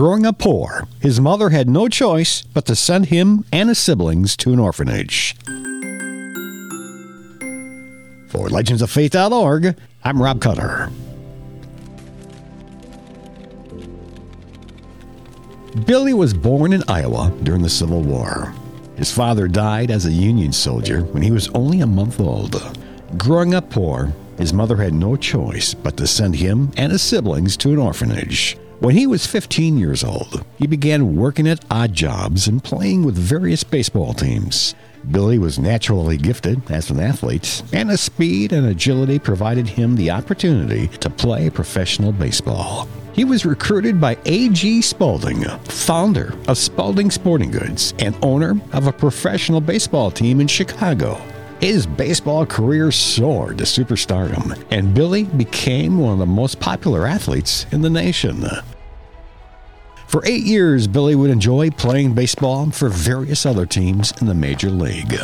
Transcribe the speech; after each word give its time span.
Growing 0.00 0.24
up 0.24 0.38
poor, 0.38 0.88
his 0.98 1.20
mother 1.20 1.50
had 1.50 1.68
no 1.68 1.86
choice 1.86 2.40
but 2.40 2.64
to 2.64 2.74
send 2.74 3.08
him 3.08 3.44
and 3.52 3.68
his 3.68 3.78
siblings 3.78 4.34
to 4.34 4.50
an 4.50 4.58
orphanage. 4.58 5.36
For 8.30 8.48
legendsoffaith.org, 8.48 9.76
I'm 10.02 10.22
Rob 10.22 10.40
Cutter. 10.40 10.88
Billy 15.84 16.14
was 16.14 16.32
born 16.32 16.72
in 16.72 16.82
Iowa 16.88 17.30
during 17.42 17.60
the 17.60 17.68
Civil 17.68 18.00
War. 18.00 18.54
His 18.96 19.12
father 19.12 19.48
died 19.48 19.90
as 19.90 20.06
a 20.06 20.12
Union 20.12 20.54
soldier 20.54 21.02
when 21.02 21.22
he 21.22 21.30
was 21.30 21.48
only 21.48 21.82
a 21.82 21.86
month 21.86 22.20
old. 22.20 22.56
Growing 23.18 23.52
up 23.52 23.68
poor, 23.68 24.14
his 24.38 24.54
mother 24.54 24.76
had 24.76 24.94
no 24.94 25.16
choice 25.16 25.74
but 25.74 25.98
to 25.98 26.06
send 26.06 26.36
him 26.36 26.72
and 26.78 26.90
his 26.90 27.02
siblings 27.02 27.54
to 27.58 27.72
an 27.72 27.78
orphanage. 27.78 28.56
When 28.80 28.96
he 28.96 29.06
was 29.06 29.26
15 29.26 29.76
years 29.76 30.02
old, 30.02 30.42
he 30.58 30.66
began 30.66 31.14
working 31.14 31.46
at 31.46 31.62
odd 31.70 31.92
jobs 31.92 32.48
and 32.48 32.64
playing 32.64 33.04
with 33.04 33.14
various 33.14 33.62
baseball 33.62 34.14
teams. 34.14 34.74
Billy 35.10 35.38
was 35.38 35.58
naturally 35.58 36.16
gifted 36.16 36.62
as 36.70 36.88
an 36.88 36.98
athlete, 36.98 37.62
and 37.74 37.90
his 37.90 38.00
speed 38.00 38.54
and 38.54 38.66
agility 38.66 39.18
provided 39.18 39.68
him 39.68 39.96
the 39.96 40.10
opportunity 40.10 40.88
to 40.96 41.10
play 41.10 41.50
professional 41.50 42.10
baseball. 42.10 42.88
He 43.12 43.26
was 43.26 43.44
recruited 43.44 44.00
by 44.00 44.16
A.G. 44.24 44.80
Spalding, 44.80 45.42
founder 45.64 46.32
of 46.48 46.56
Spalding 46.56 47.10
Sporting 47.10 47.50
Goods 47.50 47.92
and 47.98 48.16
owner 48.22 48.58
of 48.72 48.86
a 48.86 48.92
professional 48.92 49.60
baseball 49.60 50.10
team 50.10 50.40
in 50.40 50.46
Chicago. 50.46 51.20
His 51.60 51.86
baseball 51.86 52.46
career 52.46 52.90
soared 52.90 53.58
to 53.58 53.64
superstardom, 53.64 54.64
and 54.70 54.94
Billy 54.94 55.24
became 55.24 55.98
one 55.98 56.14
of 56.14 56.18
the 56.18 56.24
most 56.24 56.58
popular 56.58 57.06
athletes 57.06 57.66
in 57.70 57.82
the 57.82 57.90
nation. 57.90 58.46
For 60.06 60.24
eight 60.24 60.44
years, 60.44 60.86
Billy 60.86 61.14
would 61.14 61.30
enjoy 61.30 61.70
playing 61.70 62.14
baseball 62.14 62.70
for 62.70 62.88
various 62.88 63.44
other 63.44 63.66
teams 63.66 64.12
in 64.22 64.26
the 64.26 64.34
major 64.34 64.70
league. 64.70 65.14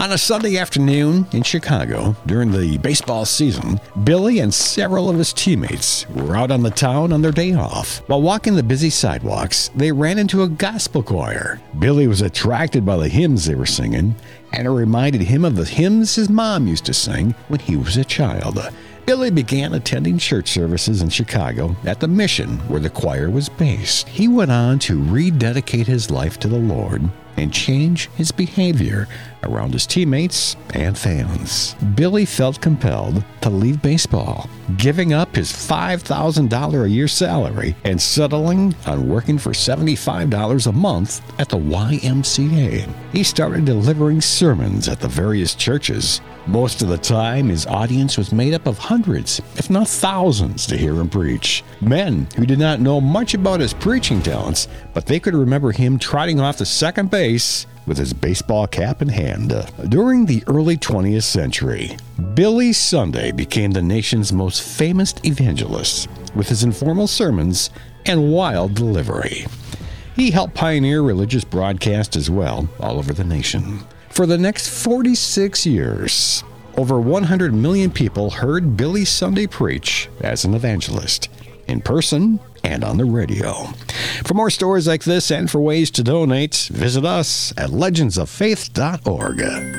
On 0.00 0.12
a 0.12 0.18
Sunday 0.18 0.56
afternoon 0.58 1.26
in 1.32 1.42
Chicago 1.42 2.14
during 2.24 2.52
the 2.52 2.78
baseball 2.78 3.24
season, 3.24 3.80
Billy 4.04 4.38
and 4.38 4.54
several 4.54 5.10
of 5.10 5.18
his 5.18 5.32
teammates 5.32 6.08
were 6.10 6.36
out 6.36 6.52
on 6.52 6.62
the 6.62 6.70
town 6.70 7.12
on 7.12 7.20
their 7.20 7.32
day 7.32 7.52
off. 7.52 7.98
While 8.08 8.22
walking 8.22 8.54
the 8.54 8.62
busy 8.62 8.90
sidewalks, 8.90 9.70
they 9.74 9.90
ran 9.90 10.20
into 10.20 10.44
a 10.44 10.48
gospel 10.48 11.02
choir. 11.02 11.60
Billy 11.80 12.06
was 12.06 12.22
attracted 12.22 12.86
by 12.86 12.96
the 12.96 13.08
hymns 13.08 13.46
they 13.46 13.56
were 13.56 13.66
singing, 13.66 14.14
and 14.52 14.68
it 14.68 14.70
reminded 14.70 15.22
him 15.22 15.44
of 15.44 15.56
the 15.56 15.64
hymns 15.64 16.14
his 16.14 16.28
mom 16.28 16.68
used 16.68 16.84
to 16.84 16.94
sing 16.94 17.34
when 17.48 17.58
he 17.58 17.74
was 17.74 17.96
a 17.96 18.04
child. 18.04 18.60
Billy 19.04 19.32
began 19.32 19.74
attending 19.74 20.16
church 20.16 20.50
services 20.52 21.02
in 21.02 21.08
Chicago 21.08 21.74
at 21.84 21.98
the 21.98 22.06
mission 22.06 22.58
where 22.68 22.78
the 22.78 22.88
choir 22.88 23.30
was 23.30 23.48
based. 23.48 24.06
He 24.06 24.28
went 24.28 24.52
on 24.52 24.78
to 24.80 25.02
rededicate 25.02 25.88
his 25.88 26.08
life 26.08 26.38
to 26.38 26.46
the 26.46 26.56
Lord 26.56 27.10
and 27.38 27.52
change 27.52 28.10
his 28.16 28.32
behavior 28.32 29.06
around 29.44 29.72
his 29.72 29.86
teammates 29.86 30.56
and 30.74 30.98
fans. 30.98 31.74
Billy 31.94 32.24
felt 32.24 32.60
compelled 32.60 33.22
to 33.40 33.50
leave 33.50 33.80
baseball, 33.80 34.48
giving 34.76 35.12
up 35.12 35.34
his 35.34 35.52
$5,000 35.52 36.84
a 36.84 36.90
year 36.90 37.08
salary 37.08 37.76
and 37.84 38.00
settling 38.00 38.74
on 38.86 39.08
working 39.08 39.38
for 39.38 39.50
$75 39.50 40.66
a 40.66 40.72
month 40.72 41.22
at 41.40 41.48
the 41.48 41.56
YMCA. 41.56 42.92
He 43.12 43.22
started 43.22 43.64
delivering 43.64 44.20
sermons 44.20 44.88
at 44.88 45.00
the 45.00 45.08
various 45.08 45.54
churches. 45.54 46.20
Most 46.46 46.80
of 46.80 46.88
the 46.88 46.98
time, 46.98 47.50
his 47.50 47.66
audience 47.66 48.16
was 48.16 48.32
made 48.32 48.54
up 48.54 48.66
of 48.66 48.78
hundreds, 48.78 49.40
if 49.56 49.68
not 49.68 49.86
thousands, 49.86 50.66
to 50.66 50.78
hear 50.78 50.94
him 50.94 51.08
preach. 51.08 51.62
Men 51.82 52.26
who 52.36 52.46
did 52.46 52.58
not 52.58 52.80
know 52.80 53.02
much 53.02 53.34
about 53.34 53.60
his 53.60 53.74
preaching 53.74 54.22
talents, 54.22 54.66
but 54.94 55.04
they 55.04 55.20
could 55.20 55.34
remember 55.34 55.72
him 55.72 55.98
trotting 55.98 56.40
off 56.40 56.56
the 56.56 56.64
second 56.64 57.10
base 57.10 57.27
with 57.86 57.98
his 57.98 58.14
baseball 58.14 58.66
cap 58.66 59.02
in 59.02 59.08
hand. 59.08 59.52
During 59.88 60.24
the 60.24 60.42
early 60.46 60.78
20th 60.78 61.24
century, 61.24 61.96
Billy 62.34 62.72
Sunday 62.72 63.32
became 63.32 63.72
the 63.72 63.82
nation's 63.82 64.32
most 64.32 64.62
famous 64.62 65.14
evangelist 65.24 66.08
with 66.34 66.48
his 66.48 66.62
informal 66.62 67.06
sermons 67.06 67.68
and 68.06 68.32
wild 68.32 68.74
delivery. 68.74 69.44
He 70.16 70.30
helped 70.30 70.54
pioneer 70.54 71.02
religious 71.02 71.44
broadcast 71.44 72.16
as 72.16 72.30
well 72.30 72.66
all 72.80 72.98
over 72.98 73.12
the 73.12 73.24
nation. 73.24 73.80
For 74.08 74.24
the 74.24 74.38
next 74.38 74.68
46 74.70 75.66
years, 75.66 76.42
over 76.78 76.98
100 76.98 77.52
million 77.52 77.90
people 77.90 78.30
heard 78.30 78.74
Billy 78.74 79.04
Sunday 79.04 79.46
preach 79.46 80.08
as 80.22 80.44
an 80.46 80.54
evangelist, 80.54 81.28
in 81.68 81.80
person 81.80 82.40
and 82.64 82.82
on 82.82 82.96
the 82.96 83.04
radio. 83.04 83.52
For 84.24 84.34
more 84.34 84.50
stories 84.50 84.88
like 84.88 85.04
this 85.04 85.30
and 85.30 85.50
for 85.50 85.60
ways 85.60 85.90
to 85.92 86.02
donate, 86.02 86.68
visit 86.72 87.04
us 87.04 87.52
at 87.56 87.70
legendsoffaith.org. 87.70 89.77